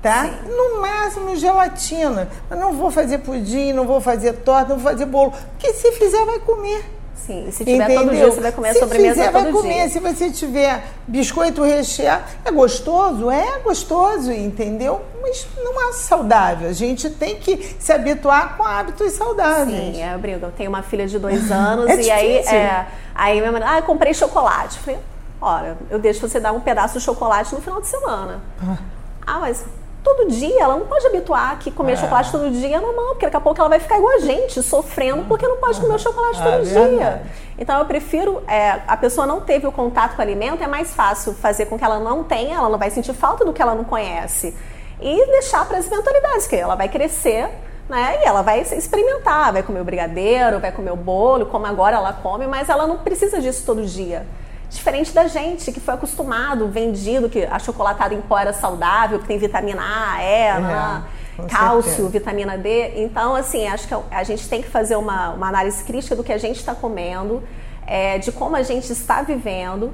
tá? 0.01 0.25
Sim. 0.25 0.51
No 0.51 0.81
máximo 0.81 1.37
gelatina. 1.37 2.29
Mas 2.49 2.59
não 2.59 2.73
vou 2.73 2.91
fazer 2.91 3.19
pudim, 3.19 3.73
não 3.73 3.87
vou 3.87 4.01
fazer 4.01 4.33
torta, 4.35 4.71
não 4.71 4.79
vou 4.79 4.91
fazer 4.91 5.07
bolo. 5.07 5.33
Porque 5.53 5.73
se 5.75 5.93
fizer, 5.93 6.25
vai 6.25 6.39
comer. 6.39 6.85
Sim, 7.15 7.47
e 7.49 7.53
se 7.53 7.65
tiver 7.65 7.85
Entendeu? 7.85 8.01
todo 8.01 8.11
dia, 8.11 8.31
você 8.31 8.41
vai 8.41 8.53
comer 8.53 8.73
se 8.73 8.81
sobremesa 8.81 9.15
fizer, 9.15 9.33
todo 9.33 9.43
vai 9.45 9.53
comer. 9.53 9.75
dia. 9.75 9.89
Se 9.89 10.01
você 10.01 10.31
tiver 10.31 10.85
biscoito 11.07 11.63
recheado, 11.63 12.25
é 12.45 12.51
gostoso? 12.51 13.31
É 13.31 13.61
gostoso, 13.61 14.33
entendeu? 14.33 15.01
Mas 15.21 15.47
não 15.57 15.89
é 15.89 15.93
saudável. 15.93 16.69
A 16.69 16.73
gente 16.73 17.09
tem 17.11 17.37
que 17.37 17.77
se 17.79 17.93
habituar 17.93 18.57
com 18.57 18.65
hábitos 18.65 19.13
saudáveis. 19.13 19.95
Sim, 19.95 20.03
é, 20.03 20.17
Briga. 20.19 20.47
Eu 20.47 20.53
tenho 20.53 20.69
uma 20.69 20.83
filha 20.83 21.07
de 21.07 21.19
dois 21.19 21.51
anos 21.53 21.87
é 21.91 22.03
e 22.03 22.11
aí, 22.11 22.37
é, 22.39 22.87
aí 23.15 23.39
minha 23.39 23.53
mãe, 23.53 23.63
ah, 23.65 23.79
eu 23.79 23.83
comprei 23.85 24.13
chocolate. 24.13 24.79
Eu 24.79 24.83
falei, 24.83 25.01
olha, 25.41 25.79
eu 25.91 25.99
deixo 26.01 26.27
você 26.27 26.41
dar 26.41 26.53
um 26.53 26.61
pedaço 26.61 26.99
de 26.99 27.05
chocolate 27.05 27.55
no 27.55 27.61
final 27.61 27.81
de 27.81 27.87
semana. 27.87 28.41
Ah, 28.61 28.79
ah 29.27 29.39
mas 29.39 29.65
todo 30.03 30.29
dia, 30.29 30.63
ela 30.63 30.77
não 30.77 30.87
pode 30.87 31.07
habituar 31.07 31.59
que 31.59 31.71
comer 31.71 31.93
é. 31.93 31.97
chocolate 31.97 32.31
todo 32.33 32.51
dia 32.51 32.77
é 32.77 32.81
normal, 32.81 33.09
porque 33.11 33.27
daqui 33.27 33.37
a 33.37 33.41
pouco 33.41 33.61
ela 33.61 33.69
vai 33.69 33.81
ficar 33.81 33.99
igual 33.99 34.15
a 34.17 34.21
gente, 34.21 34.63
sofrendo 34.63 35.25
porque 35.25 35.47
não 35.47 35.57
pode 35.59 35.81
comer 35.81 35.99
chocolate 35.99 36.41
é, 36.41 36.45
todo 36.45 36.65
dia. 36.65 37.23
Então 37.59 37.79
eu 37.79 37.85
prefiro, 37.85 38.43
é, 38.49 38.81
a 38.87 38.97
pessoa 38.97 39.27
não 39.27 39.41
teve 39.41 39.67
o 39.67 39.73
contato 39.73 40.17
com 40.17 40.19
o 40.19 40.23
alimento, 40.23 40.63
é 40.63 40.67
mais 40.67 40.93
fácil 40.93 41.35
fazer 41.35 41.67
com 41.67 41.79
que 41.79 41.85
ela 41.85 41.99
não 41.99 42.25
tenha, 42.25 42.57
ela 42.57 42.69
não 42.69 42.79
vai 42.79 42.91
sentir 42.91 43.13
falta 43.13 43.45
do 43.45 43.53
que 43.53 43.63
ela 43.63 43.75
não 43.75 43.85
conhece. 43.85 44.55
E 45.01 45.27
deixar 45.27 45.67
para 45.67 45.79
as 45.79 45.87
eventualidades, 45.87 46.47
que 46.47 46.57
ela 46.57 46.75
vai 46.75 46.89
crescer 46.89 47.49
né? 47.89 48.21
E 48.23 48.27
ela 48.27 48.43
vai 48.43 48.61
experimentar, 48.61 49.53
vai 49.53 49.63
comer 49.63 49.81
o 49.81 49.85
brigadeiro, 49.85 50.59
vai 50.59 50.73
comer 50.73 50.93
o 50.93 50.97
bolo, 50.97 51.47
como 51.47 51.67
agora 51.67 51.97
ela 51.97 52.13
come, 52.13 52.47
mas 52.47 52.69
ela 52.69 52.87
não 52.87 52.99
precisa 52.99 53.41
disso 53.41 53.65
todo 53.67 53.85
dia. 53.85 54.27
Diferente 54.73 55.13
da 55.13 55.29
gente 55.29 55.71
que 55.71 55.79
foi 55.79 55.93
acostumado, 55.93 56.67
vendido, 56.69 57.29
que 57.29 57.45
a 57.45 57.59
chocolatada 57.59 58.15
em 58.15 58.23
pó 58.23 58.39
era 58.39 58.55
saudável, 58.55 59.19
que 59.19 59.27
tem 59.27 59.37
vitamina 59.39 59.83
A, 59.83 60.23
E, 60.23 60.25
é, 60.25 60.59
né? 60.59 61.03
cálcio, 61.47 61.91
certeza. 61.91 62.09
vitamina 62.09 62.57
D. 62.57 63.05
Então, 63.05 63.35
assim, 63.35 63.69
acho 63.69 63.87
que 63.87 63.95
a 64.11 64.25
gente 64.25 64.49
tem 64.49 64.63
que 64.63 64.69
fazer 64.69 64.97
uma, 64.97 65.31
uma 65.35 65.49
análise 65.49 65.85
crítica 65.85 66.17
do 66.17 66.25
que 66.25 66.33
a 66.33 66.39
gente 66.39 66.57
está 66.57 66.75
comendo, 66.75 67.43
é, 67.87 68.19
de 68.19 68.33
como 68.33 68.57
a 68.57 68.63
gente 68.63 68.91
está 68.91 69.21
vivendo 69.21 69.93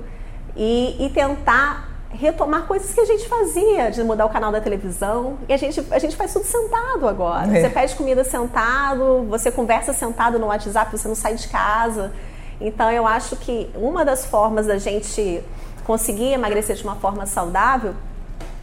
e, 0.54 0.96
e 1.04 1.10
tentar 1.10 1.88
retomar 2.10 2.62
coisas 2.62 2.94
que 2.94 3.00
a 3.00 3.04
gente 3.04 3.28
fazia, 3.28 3.90
de 3.90 4.02
mudar 4.04 4.26
o 4.26 4.30
canal 4.30 4.52
da 4.52 4.60
televisão. 4.60 5.38
E 5.48 5.52
a 5.52 5.56
gente, 5.56 5.84
a 5.90 5.98
gente 5.98 6.14
faz 6.14 6.32
tudo 6.32 6.44
sentado 6.44 7.08
agora. 7.08 7.48
É. 7.56 7.62
Você 7.62 7.68
pede 7.68 7.96
comida 7.96 8.22
sentado, 8.22 9.26
você 9.28 9.50
conversa 9.50 9.92
sentado 9.92 10.38
no 10.38 10.46
WhatsApp, 10.46 10.96
você 10.96 11.08
não 11.08 11.16
sai 11.16 11.34
de 11.34 11.48
casa. 11.48 12.12
Então, 12.60 12.90
eu 12.90 13.06
acho 13.06 13.36
que 13.36 13.70
uma 13.74 14.04
das 14.04 14.26
formas 14.26 14.66
da 14.66 14.78
gente 14.78 15.42
conseguir 15.84 16.32
emagrecer 16.32 16.76
de 16.76 16.84
uma 16.84 16.96
forma 16.96 17.24
saudável 17.24 17.94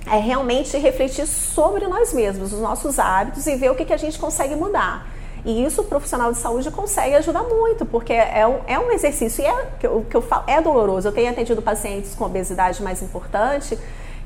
é 0.05 0.17
realmente 0.17 0.77
refletir 0.77 1.25
sobre 1.25 1.87
nós 1.87 2.13
mesmos, 2.13 2.53
os 2.53 2.59
nossos 2.59 2.99
hábitos 2.99 3.47
e 3.47 3.55
ver 3.55 3.71
o 3.71 3.75
que, 3.75 3.85
que 3.85 3.93
a 3.93 3.97
gente 3.97 4.19
consegue 4.19 4.55
mudar. 4.55 5.07
E 5.43 5.63
isso 5.63 5.81
o 5.81 5.83
profissional 5.85 6.31
de 6.31 6.39
saúde 6.39 6.69
consegue 6.71 7.15
ajudar 7.15 7.43
muito, 7.43 7.85
porque 7.85 8.13
é 8.13 8.45
um, 8.47 8.59
é 8.67 8.79
um 8.79 8.91
exercício 8.91 9.43
e 9.43 9.47
é, 9.47 9.89
o 9.89 10.03
que 10.03 10.15
eu 10.15 10.21
falo, 10.21 10.43
é 10.47 10.59
doloroso. 10.59 11.07
Eu 11.07 11.11
tenho 11.11 11.29
atendido 11.29 11.61
pacientes 11.61 12.15
com 12.15 12.25
obesidade 12.25 12.81
mais 12.81 13.01
importante 13.01 13.77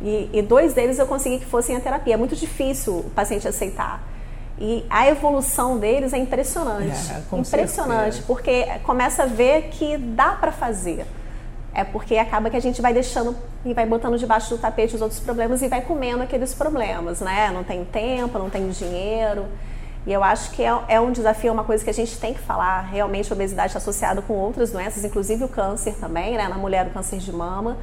e, 0.01 0.29
e 0.31 0.41
dois 0.41 0.73
deles 0.73 0.97
eu 0.97 1.05
consegui 1.05 1.39
que 1.39 1.45
fossem 1.45 1.75
a 1.75 1.79
terapia. 1.79 2.13
É 2.13 2.17
muito 2.17 2.35
difícil 2.35 2.99
o 2.99 3.09
paciente 3.11 3.47
aceitar. 3.47 4.01
E 4.59 4.85
a 4.89 5.07
evolução 5.07 5.77
deles 5.77 6.11
é 6.11 6.17
impressionante. 6.17 6.91
É, 7.11 7.37
impressionante, 7.37 8.15
certeza. 8.15 8.23
porque 8.27 8.65
começa 8.83 9.23
a 9.23 9.25
ver 9.25 9.69
que 9.69 9.97
dá 9.97 10.31
para 10.31 10.51
fazer. 10.51 11.05
É 11.73 11.83
porque 11.85 12.17
acaba 12.17 12.49
que 12.49 12.57
a 12.57 12.59
gente 12.59 12.81
vai 12.81 12.93
deixando 12.93 13.35
e 13.63 13.73
vai 13.73 13.85
botando 13.85 14.17
debaixo 14.17 14.49
do 14.49 14.57
tapete 14.57 14.95
os 14.95 15.01
outros 15.01 15.19
problemas 15.21 15.61
e 15.61 15.69
vai 15.69 15.81
comendo 15.81 16.23
aqueles 16.23 16.53
problemas, 16.53 17.21
né? 17.21 17.51
Não 17.51 17.63
tem 17.63 17.85
tempo, 17.85 18.37
não 18.37 18.49
tem 18.49 18.69
dinheiro. 18.69 19.45
E 20.05 20.11
eu 20.11 20.23
acho 20.23 20.51
que 20.51 20.63
é, 20.63 20.77
é 20.89 20.99
um 20.99 21.11
desafio, 21.11 21.49
é 21.49 21.51
uma 21.51 21.63
coisa 21.63 21.83
que 21.83 21.89
a 21.89 21.93
gente 21.93 22.17
tem 22.17 22.33
que 22.33 22.39
falar. 22.39 22.81
Realmente, 22.81 23.31
a 23.31 23.35
obesidade 23.35 23.69
está 23.69 23.77
associada 23.77 24.21
com 24.21 24.33
outras 24.33 24.71
doenças, 24.71 25.05
inclusive 25.05 25.43
o 25.43 25.47
câncer 25.47 25.95
também, 25.95 26.35
né? 26.35 26.49
Na 26.49 26.57
mulher, 26.57 26.87
o 26.87 26.89
câncer 26.89 27.19
de 27.19 27.31
mama. 27.31 27.77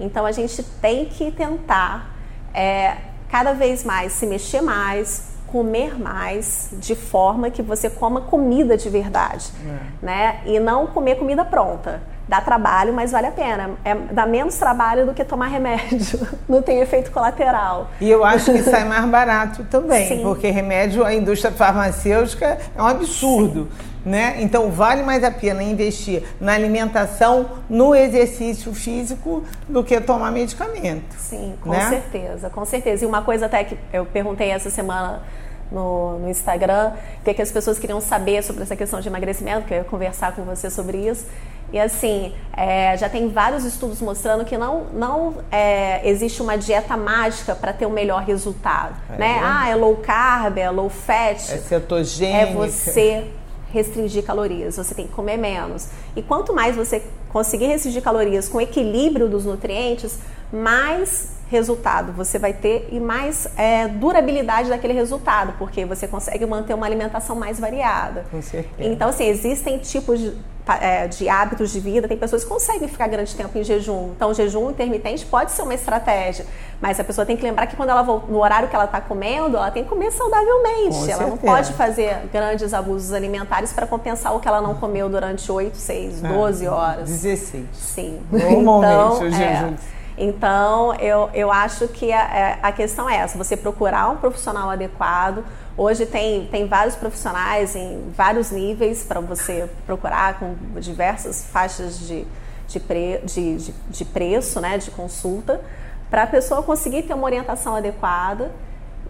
Então, 0.00 0.26
a 0.26 0.32
gente 0.32 0.62
tem 0.62 1.04
que 1.04 1.30
tentar 1.30 2.16
é, 2.52 2.96
cada 3.28 3.52
vez 3.52 3.84
mais 3.84 4.12
se 4.12 4.26
mexer 4.26 4.60
mais, 4.60 5.35
comer 5.46 5.98
mais 5.98 6.70
de 6.72 6.94
forma 6.94 7.50
que 7.50 7.62
você 7.62 7.88
coma 7.88 8.20
comida 8.22 8.76
de 8.76 8.88
verdade, 8.88 9.50
é. 9.64 10.04
né? 10.04 10.40
E 10.44 10.58
não 10.58 10.86
comer 10.86 11.16
comida 11.16 11.44
pronta. 11.44 12.00
Dá 12.28 12.40
trabalho, 12.40 12.92
mas 12.92 13.12
vale 13.12 13.28
a 13.28 13.30
pena. 13.30 13.70
É, 13.84 13.94
dá 13.94 14.26
menos 14.26 14.56
trabalho 14.56 15.06
do 15.06 15.14
que 15.14 15.24
tomar 15.24 15.46
remédio. 15.46 16.26
Não 16.48 16.60
tem 16.60 16.80
efeito 16.80 17.12
colateral. 17.12 17.88
E 18.00 18.10
eu 18.10 18.24
acho 18.24 18.52
que 18.52 18.62
sai 18.64 18.84
mais 18.84 19.04
barato 19.04 19.64
também, 19.64 20.08
Sim. 20.08 20.22
porque 20.22 20.50
remédio, 20.50 21.04
a 21.04 21.14
indústria 21.14 21.52
farmacêutica 21.52 22.58
é 22.76 22.82
um 22.82 22.86
absurdo. 22.86 23.68
Né? 24.04 24.36
Então 24.38 24.70
vale 24.70 25.02
mais 25.02 25.24
a 25.24 25.32
pena 25.32 25.62
investir 25.62 26.22
na 26.40 26.52
alimentação, 26.52 27.50
no 27.68 27.94
exercício 27.94 28.72
físico, 28.72 29.42
do 29.68 29.82
que 29.82 30.00
tomar 30.00 30.30
medicamento. 30.30 31.14
Sim, 31.18 31.54
com 31.60 31.70
né? 31.70 31.88
certeza, 31.88 32.48
com 32.48 32.64
certeza. 32.64 33.04
E 33.04 33.06
uma 33.06 33.22
coisa 33.22 33.46
até 33.46 33.64
que 33.64 33.76
eu 33.92 34.06
perguntei 34.06 34.50
essa 34.50 34.70
semana 34.70 35.22
no, 35.70 36.18
no 36.18 36.28
Instagram, 36.28 36.92
o 37.20 37.34
que, 37.34 37.42
as 37.42 37.50
pessoas 37.50 37.78
queriam 37.78 38.00
saber 38.00 38.42
sobre 38.42 38.62
essa 38.62 38.76
questão 38.76 39.00
de 39.00 39.08
emagrecimento, 39.08 39.66
que 39.66 39.74
eu 39.74 39.78
ia 39.78 39.84
conversar 39.84 40.34
com 40.34 40.42
você 40.42 40.70
sobre 40.70 40.98
isso. 40.98 41.26
E 41.72 41.78
assim, 41.78 42.32
é, 42.56 42.96
já 42.96 43.08
tem 43.08 43.28
vários 43.28 43.64
estudos 43.64 44.00
mostrando 44.00 44.44
que 44.44 44.56
não, 44.56 44.84
não 44.92 45.34
é, 45.50 46.08
existe 46.08 46.40
uma 46.40 46.56
dieta 46.56 46.96
mágica 46.96 47.54
para 47.54 47.72
ter 47.72 47.86
o 47.86 47.88
um 47.88 47.92
melhor 47.92 48.22
resultado. 48.22 48.94
É. 49.10 49.18
Né? 49.18 49.40
Ah, 49.42 49.68
é 49.68 49.74
low 49.74 49.96
carb, 49.96 50.58
é 50.58 50.70
low 50.70 50.88
fat. 50.88 51.52
É 51.52 51.58
cetogênica. 51.58 52.38
É 52.38 52.52
você 52.52 53.24
restringir 53.72 54.24
calorias, 54.24 54.76
você 54.76 54.94
tem 54.94 55.06
que 55.06 55.12
comer 55.12 55.36
menos. 55.36 55.88
E 56.14 56.22
quanto 56.22 56.54
mais 56.54 56.76
você 56.76 57.02
conseguir 57.30 57.66
restringir 57.66 58.02
calorias 58.02 58.48
com 58.48 58.60
equilíbrio 58.60 59.28
dos 59.28 59.44
nutrientes, 59.44 60.18
mais 60.52 61.36
resultado 61.48 62.12
você 62.12 62.38
vai 62.38 62.52
ter 62.52 62.88
e 62.90 62.98
mais 62.98 63.46
é, 63.56 63.86
durabilidade 63.86 64.68
daquele 64.68 64.92
resultado, 64.92 65.54
porque 65.58 65.84
você 65.84 66.08
consegue 66.08 66.44
manter 66.46 66.74
uma 66.74 66.86
alimentação 66.86 67.36
mais 67.36 67.60
variada. 67.60 68.24
Com 68.30 68.42
certeza. 68.42 68.90
Então, 68.90 69.10
assim, 69.10 69.26
existem 69.26 69.78
tipos 69.78 70.18
de, 70.18 70.32
é, 70.74 71.06
de 71.06 71.28
hábitos 71.28 71.70
de 71.70 71.78
vida, 71.78 72.08
tem 72.08 72.16
pessoas 72.16 72.42
que 72.42 72.50
conseguem 72.50 72.88
ficar 72.88 73.06
grande 73.06 73.34
tempo 73.34 73.56
em 73.56 73.62
jejum. 73.62 74.10
Então, 74.16 74.30
o 74.30 74.34
jejum 74.34 74.70
intermitente 74.70 75.24
pode 75.24 75.52
ser 75.52 75.62
uma 75.62 75.74
estratégia, 75.74 76.44
mas 76.80 76.98
a 76.98 77.04
pessoa 77.04 77.24
tem 77.24 77.36
que 77.36 77.42
lembrar 77.42 77.66
que 77.66 77.76
quando 77.76 77.90
ela 77.90 78.02
no 78.02 78.38
horário 78.38 78.68
que 78.68 78.74
ela 78.74 78.86
está 78.86 79.00
comendo, 79.00 79.56
ela 79.56 79.70
tem 79.70 79.84
que 79.84 79.88
comer 79.88 80.10
saudavelmente. 80.10 80.96
Com 80.96 81.04
ela 81.04 81.06
certeza. 81.06 81.28
não 81.28 81.36
pode 81.36 81.72
fazer 81.74 82.16
grandes 82.32 82.74
abusos 82.74 83.12
alimentares 83.12 83.72
para 83.72 83.86
compensar 83.86 84.34
o 84.34 84.40
que 84.40 84.48
ela 84.48 84.60
não 84.60 84.74
comeu 84.74 85.08
durante 85.08 85.50
8, 85.50 85.76
6, 85.76 86.22
12 86.22 86.66
horas. 86.66 87.08
16. 87.08 87.64
Sim. 87.72 88.20
Normalmente, 88.30 88.92
então, 88.92 89.12
o 89.20 89.30
jejum. 89.30 89.74
É, 89.74 89.96
então, 90.18 90.94
eu, 90.94 91.28
eu 91.34 91.52
acho 91.52 91.86
que 91.88 92.10
a, 92.10 92.20
é, 92.20 92.58
a 92.62 92.72
questão 92.72 93.08
é 93.08 93.16
essa: 93.16 93.36
você 93.36 93.56
procurar 93.56 94.08
um 94.08 94.16
profissional 94.16 94.70
adequado. 94.70 95.44
Hoje 95.76 96.06
tem, 96.06 96.46
tem 96.46 96.66
vários 96.66 96.96
profissionais 96.96 97.76
em 97.76 98.10
vários 98.16 98.50
níveis 98.50 99.04
para 99.04 99.20
você 99.20 99.68
procurar, 99.84 100.38
com 100.38 100.54
diversas 100.80 101.44
faixas 101.44 101.98
de, 102.00 102.26
de, 102.66 102.80
pre, 102.80 103.18
de, 103.24 103.56
de, 103.56 103.74
de 103.90 104.04
preço, 104.06 104.58
né, 104.58 104.78
de 104.78 104.90
consulta, 104.90 105.60
para 106.08 106.22
a 106.22 106.26
pessoa 106.26 106.62
conseguir 106.62 107.02
ter 107.02 107.12
uma 107.12 107.24
orientação 107.24 107.76
adequada 107.76 108.50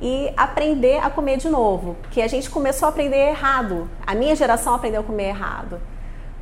e 0.00 0.32
aprender 0.36 0.98
a 0.98 1.08
comer 1.08 1.36
de 1.36 1.48
novo. 1.48 1.96
Porque 2.02 2.20
a 2.20 2.26
gente 2.26 2.50
começou 2.50 2.86
a 2.86 2.88
aprender 2.88 3.28
errado. 3.28 3.88
A 4.04 4.14
minha 4.16 4.34
geração 4.34 4.74
aprendeu 4.74 5.02
a 5.02 5.04
comer 5.04 5.28
errado 5.28 5.80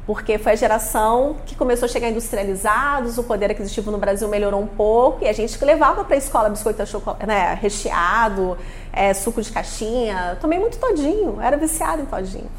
porque 0.06 0.36
foi 0.38 0.52
a 0.52 0.56
geração 0.56 1.36
que 1.46 1.54
começou 1.54 1.86
a 1.86 1.88
chegar 1.88 2.10
industrializados, 2.10 3.16
o 3.16 3.24
poder 3.24 3.50
aquisitivo 3.50 3.90
no 3.90 3.98
Brasil 3.98 4.28
melhorou 4.28 4.60
um 4.60 4.66
pouco 4.66 5.24
e 5.24 5.28
a 5.28 5.32
gente 5.32 5.58
que 5.58 5.64
levava 5.64 6.04
para 6.04 6.14
a 6.14 6.18
escola 6.18 6.50
biscoito 6.50 6.84
chocolate, 6.86 7.26
né, 7.26 7.58
recheado, 7.60 8.58
é, 8.92 9.14
suco 9.14 9.40
de 9.40 9.50
caixinha. 9.50 10.36
Tomei 10.40 10.58
muito 10.58 10.78
todinho, 10.78 11.38
era 11.40 11.56
viciado 11.56 12.02
em 12.02 12.06
todinho. 12.06 12.50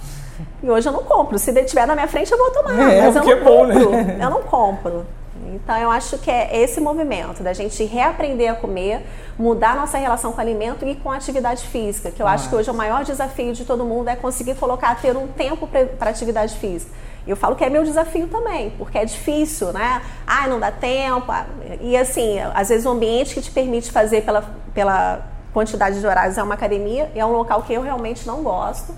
E 0.61 0.69
hoje 0.69 0.89
eu 0.89 0.93
não 0.93 1.03
compro. 1.03 1.37
Se 1.37 1.53
tiver 1.63 1.85
na 1.85 1.93
minha 1.93 2.07
frente 2.07 2.31
eu 2.31 2.37
vou 2.37 2.51
tomar, 2.51 2.91
é, 2.91 3.01
mas 3.01 3.15
eu 3.15 3.23
não 3.23 3.31
é 3.31 3.35
compro. 3.35 3.79
Bom, 3.85 3.91
né? 3.91 4.17
Eu 4.19 4.29
não 4.29 4.41
compro. 4.41 5.05
Então 5.53 5.77
eu 5.77 5.91
acho 5.91 6.17
que 6.17 6.29
é 6.29 6.61
esse 6.61 6.81
movimento 6.81 7.43
da 7.43 7.53
gente 7.53 7.83
reaprender 7.83 8.51
a 8.51 8.55
comer, 8.55 9.05
mudar 9.37 9.75
nossa 9.75 9.97
relação 9.97 10.31
com 10.31 10.39
o 10.39 10.41
alimento 10.41 10.85
e 10.85 10.95
com 10.95 11.11
a 11.11 11.15
atividade 11.15 11.67
física, 11.67 12.09
que 12.09 12.21
eu 12.21 12.25
Nossa. 12.25 12.35
acho 12.35 12.49
que 12.49 12.55
hoje 12.55 12.69
o 12.69 12.73
maior 12.73 13.03
desafio 13.03 13.53
de 13.53 13.63
todo 13.63 13.85
mundo 13.85 14.09
é 14.09 14.15
conseguir 14.15 14.55
colocar, 14.55 14.99
ter 14.99 15.15
um 15.15 15.27
tempo 15.27 15.67
para 15.67 16.09
atividade 16.09 16.55
física. 16.55 16.91
Eu 17.27 17.35
falo 17.35 17.55
que 17.55 17.63
é 17.63 17.69
meu 17.69 17.83
desafio 17.83 18.27
também, 18.27 18.69
porque 18.71 18.97
é 18.97 19.05
difícil, 19.05 19.73
né? 19.73 20.01
Ah, 20.27 20.47
não 20.47 20.59
dá 20.59 20.71
tempo. 20.71 21.31
E 21.81 21.97
assim, 21.97 22.39
às 22.53 22.69
vezes 22.69 22.85
o 22.85 22.89
ambiente 22.89 23.33
que 23.33 23.41
te 23.41 23.51
permite 23.51 23.91
fazer 23.91 24.23
pela, 24.23 24.43
pela 24.73 25.25
quantidade 25.53 25.99
de 25.99 26.05
horários 26.05 26.37
é 26.37 26.43
uma 26.43 26.53
academia, 26.53 27.11
é 27.15 27.25
um 27.25 27.31
local 27.31 27.63
que 27.63 27.73
eu 27.73 27.81
realmente 27.81 28.27
não 28.27 28.43
gosto, 28.43 28.93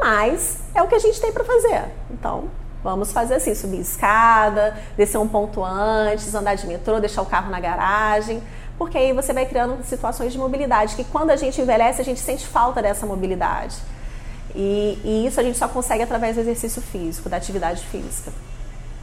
mas 0.00 0.58
é 0.74 0.82
o 0.82 0.86
que 0.86 0.94
a 0.94 0.98
gente 0.98 1.20
tem 1.20 1.32
para 1.32 1.44
fazer. 1.44 1.84
Então, 2.10 2.50
Vamos 2.82 3.12
fazer 3.12 3.34
assim, 3.34 3.54
subir 3.54 3.80
escada, 3.80 4.76
descer 4.96 5.16
um 5.16 5.28
ponto 5.28 5.62
antes, 5.62 6.34
andar 6.34 6.56
de 6.56 6.66
metrô, 6.66 6.98
deixar 6.98 7.22
o 7.22 7.26
carro 7.26 7.48
na 7.48 7.60
garagem, 7.60 8.42
porque 8.76 8.98
aí 8.98 9.12
você 9.12 9.32
vai 9.32 9.46
criando 9.46 9.84
situações 9.84 10.32
de 10.32 10.38
mobilidade, 10.38 10.96
que 10.96 11.04
quando 11.04 11.30
a 11.30 11.36
gente 11.36 11.60
envelhece, 11.60 12.00
a 12.00 12.04
gente 12.04 12.18
sente 12.18 12.44
falta 12.44 12.82
dessa 12.82 13.06
mobilidade. 13.06 13.76
E, 14.54 14.98
e 15.04 15.26
isso 15.26 15.40
a 15.40 15.42
gente 15.42 15.58
só 15.58 15.68
consegue 15.68 16.02
através 16.02 16.36
do 16.36 16.40
exercício 16.40 16.82
físico, 16.82 17.28
da 17.28 17.36
atividade 17.36 17.82
física. 17.86 18.32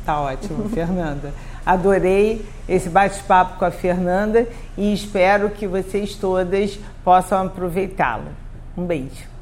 Tá 0.05 0.19
ótimo, 0.21 0.69
Fernanda. 0.69 1.33
Adorei 1.65 2.45
esse 2.67 2.89
bate-papo 2.89 3.59
com 3.59 3.65
a 3.65 3.71
Fernanda 3.71 4.47
e 4.77 4.93
espero 4.93 5.49
que 5.49 5.67
vocês 5.67 6.15
todas 6.15 6.79
possam 7.03 7.45
aproveitá-lo. 7.45 8.29
Um 8.77 8.85
beijo. 8.85 9.38